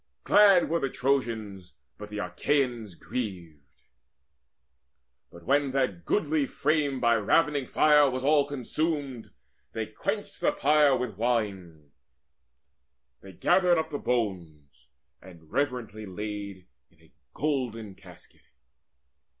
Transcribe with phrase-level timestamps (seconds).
[0.23, 3.61] Glad were the Trojans, but the Achaeans grieved.
[5.31, 9.29] But when that goodly frame by ravening fire Was all consumed,
[9.73, 11.91] they quenched the pyre with wine;
[13.21, 14.89] They gathered up the bones,
[15.21, 18.41] and reverently Laid in a golden casket.